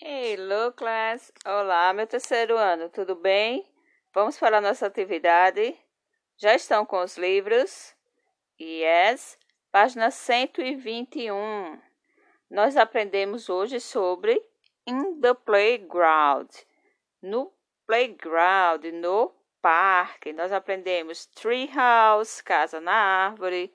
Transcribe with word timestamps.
Hello, 0.00 0.72
class! 0.72 1.32
Olá, 1.46 1.92
meu 1.92 2.04
terceiro 2.04 2.58
ano, 2.58 2.88
tudo 2.88 3.14
bem? 3.14 3.64
Vamos 4.12 4.36
para 4.36 4.58
a 4.58 4.60
nossa 4.60 4.88
atividade? 4.88 5.78
Já 6.36 6.52
estão 6.52 6.84
com 6.84 7.00
os 7.00 7.16
livros? 7.16 7.94
Yes, 8.60 9.38
página 9.70 10.10
121. 10.10 11.80
Nós 12.50 12.76
aprendemos 12.76 13.48
hoje 13.48 13.78
sobre 13.78 14.34
in 14.84 15.20
the 15.20 15.32
playground. 15.32 16.50
No 17.22 17.52
playground, 17.86 18.84
no 18.94 19.32
parque. 19.62 20.32
Nós 20.32 20.50
aprendemos 20.50 21.26
tree 21.26 21.70
house, 21.72 22.40
casa 22.40 22.80
na 22.80 23.28
árvore, 23.28 23.72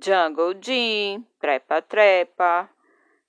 jungle 0.00 0.54
gym, 0.54 1.26
trepa-trepa, 1.40 2.70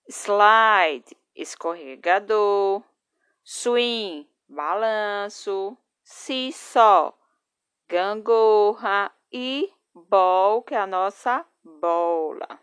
slide, 0.07 1.17
escorregador, 1.37 2.83
swing, 3.43 4.27
balanço, 4.49 5.77
seesaw, 6.03 7.17
gangorra 7.87 9.11
e 9.31 9.71
ball, 9.93 10.63
que 10.63 10.73
é 10.73 10.79
a 10.79 10.87
nossa 10.87 11.45
bola. 11.63 12.59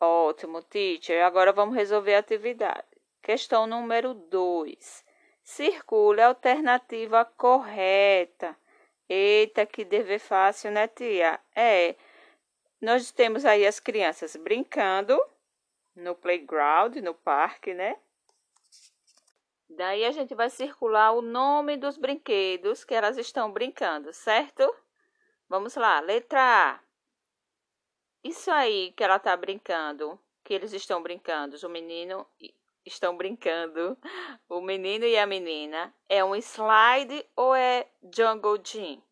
Ótimo, 0.00 0.62
teacher. 0.62 1.24
Agora 1.24 1.52
vamos 1.52 1.76
resolver 1.76 2.14
a 2.14 2.18
atividade. 2.18 2.86
Questão 3.22 3.66
número 3.68 4.14
2. 4.14 5.04
Circule 5.44 6.20
a 6.20 6.28
alternativa 6.28 7.24
correta. 7.24 8.56
Eita, 9.08 9.64
que 9.64 9.84
dever 9.84 10.18
fácil, 10.18 10.70
né, 10.72 10.88
tia? 10.88 11.38
É. 11.54 11.94
Nós 12.80 13.12
temos 13.12 13.44
aí 13.44 13.64
as 13.64 13.78
crianças 13.78 14.34
brincando 14.34 15.20
no 15.94 16.14
playground, 16.14 16.96
no 16.96 17.14
parque, 17.14 17.74
né? 17.74 17.98
Daí 19.68 20.04
a 20.04 20.10
gente 20.10 20.34
vai 20.34 20.50
circular 20.50 21.12
o 21.12 21.22
nome 21.22 21.76
dos 21.76 21.96
brinquedos 21.96 22.84
que 22.84 22.94
elas 22.94 23.16
estão 23.16 23.50
brincando, 23.50 24.12
certo? 24.12 24.62
Vamos 25.48 25.74
lá, 25.76 26.00
letra 26.00 26.40
A. 26.40 26.80
Isso 28.22 28.50
aí 28.50 28.92
que 28.92 29.02
ela 29.02 29.16
está 29.16 29.36
brincando, 29.36 30.18
que 30.44 30.54
eles 30.54 30.72
estão 30.72 31.02
brincando, 31.02 31.56
o 31.66 31.70
menino 31.70 32.26
estão 32.84 33.16
brincando, 33.16 33.98
o 34.48 34.60
menino 34.60 35.04
e 35.04 35.16
a 35.18 35.26
menina, 35.26 35.94
é 36.08 36.24
um 36.24 36.34
slide 36.36 37.26
ou 37.34 37.54
é 37.54 37.88
jungle 38.14 38.58
gym? 38.58 39.02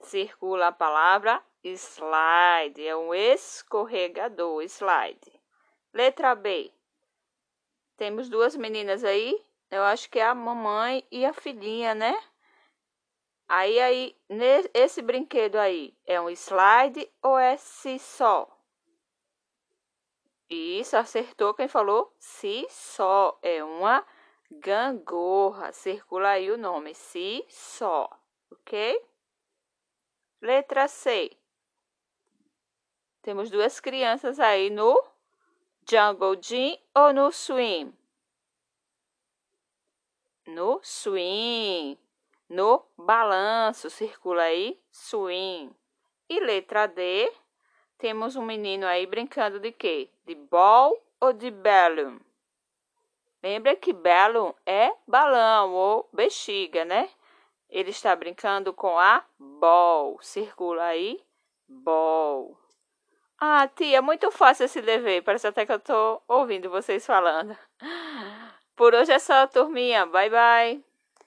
Circula 0.00 0.68
a 0.68 0.72
palavra 0.72 1.42
slide, 1.64 2.86
é 2.86 2.96
um 2.96 3.14
escorregador, 3.14 4.62
slide. 4.62 5.40
Letra 5.92 6.34
B. 6.34 6.72
Temos 7.96 8.28
duas 8.28 8.56
meninas 8.56 9.04
aí, 9.04 9.40
eu 9.70 9.82
acho 9.82 10.10
que 10.10 10.18
é 10.18 10.24
a 10.24 10.34
mamãe 10.34 11.06
e 11.10 11.24
a 11.24 11.32
filhinha, 11.32 11.94
né? 11.94 12.18
Aí, 13.48 13.78
aí, 13.80 14.16
esse 14.72 15.02
brinquedo 15.02 15.56
aí 15.56 15.94
é 16.06 16.20
um 16.20 16.30
slide 16.30 17.10
ou 17.22 17.38
é 17.38 17.56
si 17.56 17.98
só? 17.98 18.48
Isso, 20.48 20.96
acertou 20.96 21.54
quem 21.54 21.68
falou 21.68 22.14
si 22.18 22.66
só. 22.68 23.38
É 23.42 23.64
uma 23.64 24.06
gangorra. 24.50 25.72
Circula 25.72 26.30
aí 26.30 26.50
o 26.50 26.58
nome, 26.58 26.94
si 26.94 27.44
só, 27.48 28.08
ok? 28.50 29.02
Letra 30.40 30.88
C. 30.88 31.30
Temos 33.22 33.50
duas 33.50 33.78
crianças 33.78 34.40
aí 34.40 34.68
no 34.68 35.00
jungle 35.88 36.34
gym 36.34 36.76
ou 36.92 37.12
no 37.12 37.30
swim? 37.30 37.94
No 40.44 40.80
swing, 40.82 41.96
no 42.48 42.84
balanço, 42.98 43.88
circula 43.88 44.42
aí, 44.42 44.76
swing. 44.90 45.72
E 46.28 46.40
letra 46.40 46.88
D, 46.88 47.32
temos 47.96 48.34
um 48.34 48.42
menino 48.42 48.86
aí 48.86 49.06
brincando 49.06 49.60
de 49.60 49.70
quê? 49.70 50.10
De 50.26 50.34
ball 50.34 51.00
ou 51.20 51.32
de 51.32 51.48
balloon? 51.48 52.18
Lembra 53.40 53.76
que 53.76 53.92
balloon 53.92 54.52
é 54.66 54.92
balão 55.06 55.72
ou 55.72 56.08
bexiga, 56.12 56.84
né? 56.84 57.08
Ele 57.70 57.90
está 57.90 58.16
brincando 58.16 58.72
com 58.72 58.98
a 58.98 59.24
ball. 59.38 60.18
Circula 60.20 60.86
aí, 60.86 61.22
ball. 61.68 62.61
Ah, 63.44 63.66
tia, 63.68 64.00
muito 64.00 64.30
fácil 64.30 64.66
esse 64.66 64.80
dever. 64.80 65.22
Parece 65.24 65.48
até 65.48 65.66
que 65.66 65.72
eu 65.72 65.76
estou 65.76 66.22
ouvindo 66.28 66.70
vocês 66.70 67.04
falando. 67.04 67.56
Por 68.76 68.94
hoje 68.94 69.12
é 69.12 69.18
só, 69.18 69.46
turminha. 69.48 70.06
Bye, 70.06 70.30
bye. 70.30 70.91